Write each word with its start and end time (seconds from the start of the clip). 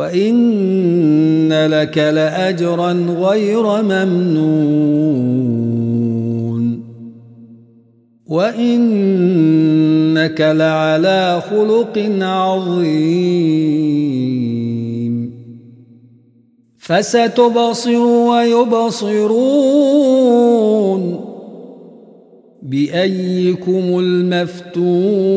وإن 0.00 1.52
لك 1.52 1.98
لأجرا 1.98 2.92
غير 2.92 3.82
ممنون 3.82 5.10
وإنك 8.26 9.20
لعلى 10.40 11.42
خلق 11.50 11.98
عظيم 12.20 13.60
فستبصر 16.78 18.00
ويبصرون 18.30 19.60
بأيكم 22.62 23.98
المفتون 23.98 25.30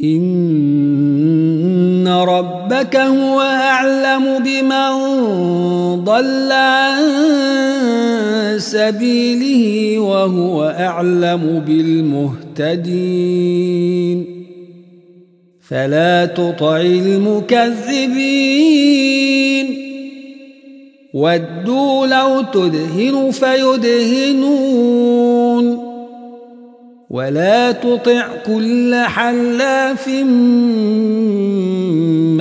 إن 0.00 0.71
ربك 2.42 2.96
هو 2.96 3.40
أعلم 3.40 4.38
بمن 4.38 4.92
ضل 6.04 6.52
عن 6.52 7.02
سبيله 8.58 9.98
وهو 9.98 10.64
أعلم 10.64 11.62
بالمهتدين. 11.66 13.26
فلا 15.68 16.26
تطع 16.26 16.76
المكذبين. 16.76 18.22
ودوا 21.14 22.06
لو 22.06 22.42
تدهن 22.52 23.30
فيدهنون. 23.30 24.92
ولا 27.10 27.72
تطع 27.72 28.26
كل 28.46 28.94
حلاف 28.94 30.08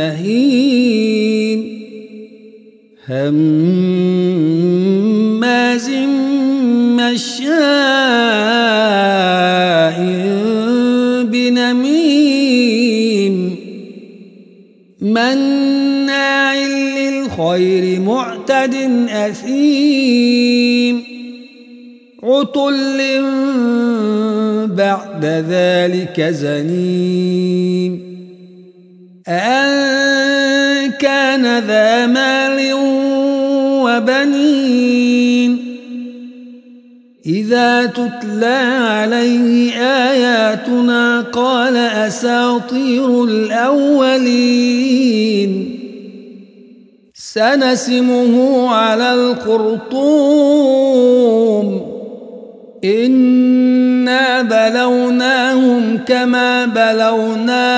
مهين. 0.00 1.80
هماز 3.08 3.50
مشاء 6.96 7.60
بنميم. 11.24 12.14
مناع 15.00 16.54
للخير 16.96 18.00
معتد 18.00 18.74
أثيم. 19.10 21.02
عتل 22.22 23.00
بعد 24.66 25.24
ذلك 25.24 26.20
زنيم. 26.20 28.10
أن 29.28 29.79
كان 31.00 31.58
ذا 31.58 32.06
مال 32.06 32.72
وبنين. 33.84 35.76
إذا 37.26 37.86
تتلى 37.86 38.80
عليه 38.80 39.72
آياتنا 40.10 41.20
قال 41.20 41.76
أساطير 41.76 43.24
الأولين. 43.24 44.10
سنسمه 47.14 48.68
على 48.68 49.14
الخرطوم. 49.14 49.90
إنا 52.84 54.42
بلوناهم 54.42 55.98
كما 55.98 56.66
بلونا 56.66 57.70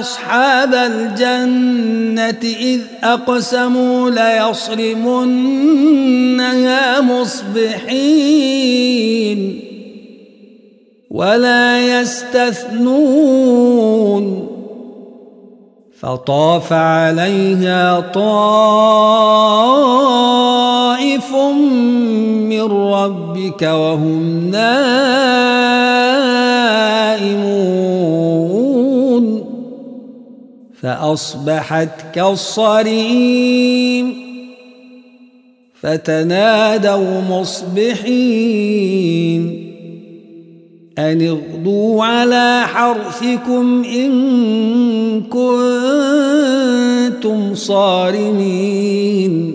أصحاب 0.00 0.74
الجنة 0.74 2.42
إذ 2.60 2.80
أقسموا 3.04 4.10
ليصرمنها 4.10 5.40
مصبحين 7.00 8.08
ولا 11.10 12.00
يستثنون 12.00 13.38
فطاف 16.00 16.72
عليها 16.72 18.00
طائف 18.00 19.68
من 22.48 22.72
ربك 22.72 23.62
وهم 23.62 24.50
نائمون. 24.50 24.78
فأصبحت 30.82 32.14
كالصريم. 32.14 34.14
فتنادوا 35.80 37.20
مصبحين. 37.30 38.54
أن 40.98 41.22
اغدوا 41.22 42.04
على 42.04 42.62
حرثكم 42.66 43.84
إن 43.84 44.10
كنتم 45.20 47.54
صارمين. 47.54 49.54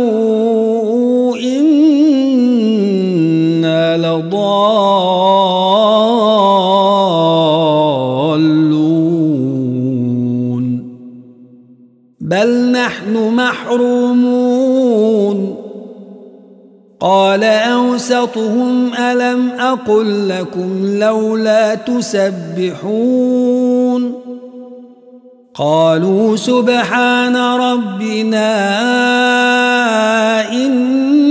لضالون 9.11 10.91
بل 12.21 12.71
نحن 12.71 13.35
محرومون. 13.35 14.41
قال 16.99 17.43
أوسطهم 17.43 18.93
ألم 18.93 19.49
أقل 19.49 20.29
لكم 20.29 20.97
لولا 20.99 21.75
تسبحون؟ 21.75 23.01
قالوا 25.53 26.35
سبحان 26.35 27.35
ربنا 27.35 28.51
إنا 30.51 31.30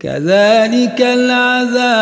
فذلك 0.00 1.00
العذاب 1.00 1.98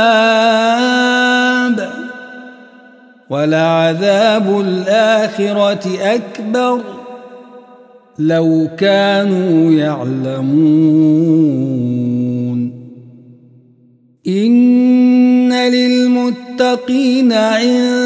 ولعذاب 3.31 4.60
الآخرة 4.60 5.88
أكبر 6.00 6.81
لو 8.19 8.69
كانوا 8.78 9.72
يعلمون. 9.72 11.37
إن 14.28 15.52
للمتقين 15.52 17.32
عند 17.32 18.06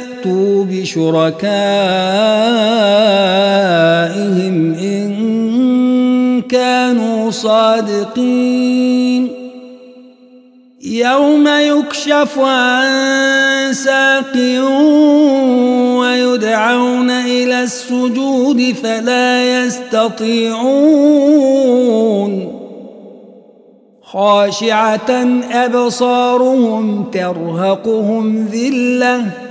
فليأتوا 0.21 0.65
بشركائهم 0.65 1.35
إن 4.73 6.41
كانوا 6.41 7.31
صادقين. 7.31 9.27
يوم 10.83 11.47
يكشف 11.47 12.39
عن 12.39 13.73
ساق 13.73 14.35
ويدعون 15.99 17.09
إلى 17.09 17.63
السجود 17.63 18.75
فلا 18.83 19.63
يستطيعون. 19.65 20.71
خاشعة 24.03 25.11
أبصارهم 25.51 27.03
ترهقهم 27.03 28.45
ذلة. 28.45 29.50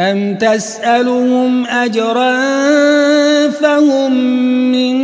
ام 0.00 0.34
تسالهم 0.34 1.66
اجرا 1.66 2.36
فهم 3.50 4.12
من 4.72 4.96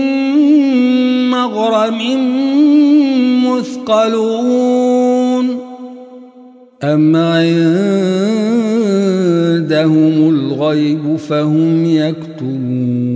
مغرم 1.31 2.01
مثقلون 3.45 4.87
أم 6.83 7.17
عندهم 7.17 7.57
الغيب 10.29 11.17
فهم 11.17 11.85
يكتبون 11.85 13.16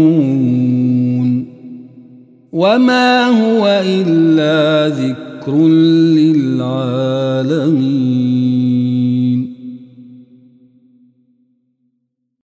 وما 2.61 3.25
هو 3.25 3.81
إلا 3.85 4.87
ذكر 4.95 5.55
للعالمين 6.17 7.41